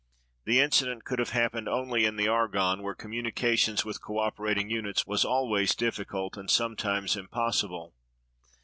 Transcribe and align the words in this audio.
The 0.45 0.59
incident 0.59 1.05
could 1.05 1.19
have 1.19 1.29
happened 1.29 1.69
only 1.69 2.05
in 2.05 2.15
the 2.15 2.27
Argonne, 2.27 2.81
where 2.81 2.95
communication 2.95 3.77
with 3.85 4.01
co 4.01 4.17
operating 4.17 4.67
units 4.71 5.05
was 5.05 5.23
always 5.23 5.75
difficult, 5.75 6.37
and 6.37 6.49
sometimes 6.49 7.15
impossible. 7.15 7.93